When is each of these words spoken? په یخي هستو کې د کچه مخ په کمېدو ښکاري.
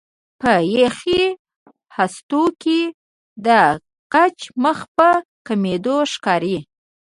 په 0.41 0.51
یخي 0.77 1.21
هستو 1.97 2.43
کې 2.61 2.79
د 3.45 3.47
کچه 4.13 4.47
مخ 4.63 4.79
په 4.97 5.09
کمېدو 5.47 5.97
ښکاري. 6.13 6.57